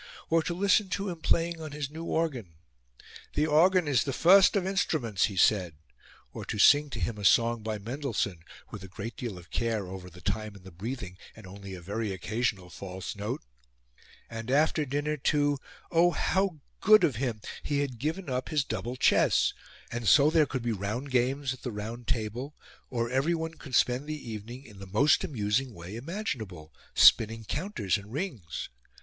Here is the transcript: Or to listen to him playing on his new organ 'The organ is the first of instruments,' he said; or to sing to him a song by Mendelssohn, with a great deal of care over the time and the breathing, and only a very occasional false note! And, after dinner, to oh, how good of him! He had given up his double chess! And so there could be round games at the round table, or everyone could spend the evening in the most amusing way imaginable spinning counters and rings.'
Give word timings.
Or 0.31 0.41
to 0.41 0.55
listen 0.55 0.89
to 0.89 1.09
him 1.09 1.21
playing 1.21 1.61
on 1.61 1.73
his 1.73 1.91
new 1.91 2.03
organ 2.05 2.55
'The 3.35 3.45
organ 3.45 3.87
is 3.87 4.03
the 4.03 4.11
first 4.11 4.55
of 4.55 4.65
instruments,' 4.65 5.25
he 5.25 5.35
said; 5.37 5.75
or 6.33 6.43
to 6.45 6.57
sing 6.57 6.89
to 6.89 6.99
him 6.99 7.19
a 7.19 7.23
song 7.23 7.61
by 7.61 7.77
Mendelssohn, 7.77 8.39
with 8.71 8.83
a 8.83 8.87
great 8.87 9.15
deal 9.15 9.37
of 9.37 9.51
care 9.51 9.85
over 9.85 10.09
the 10.09 10.19
time 10.19 10.55
and 10.55 10.63
the 10.63 10.71
breathing, 10.71 11.19
and 11.35 11.45
only 11.45 11.75
a 11.75 11.81
very 11.81 12.11
occasional 12.11 12.71
false 12.71 13.15
note! 13.15 13.43
And, 14.27 14.49
after 14.49 14.85
dinner, 14.85 15.17
to 15.17 15.59
oh, 15.91 16.09
how 16.09 16.61
good 16.79 17.03
of 17.03 17.17
him! 17.17 17.39
He 17.61 17.81
had 17.81 17.99
given 17.99 18.27
up 18.27 18.49
his 18.49 18.63
double 18.63 18.95
chess! 18.95 19.53
And 19.91 20.07
so 20.07 20.31
there 20.31 20.47
could 20.47 20.63
be 20.63 20.71
round 20.71 21.11
games 21.11 21.53
at 21.53 21.61
the 21.61 21.71
round 21.71 22.07
table, 22.07 22.55
or 22.89 23.11
everyone 23.11 23.53
could 23.53 23.75
spend 23.75 24.07
the 24.07 24.31
evening 24.31 24.65
in 24.65 24.79
the 24.79 24.87
most 24.87 25.23
amusing 25.23 25.75
way 25.75 25.95
imaginable 25.95 26.73
spinning 26.95 27.45
counters 27.45 27.97
and 27.99 28.11
rings.' 28.11 28.69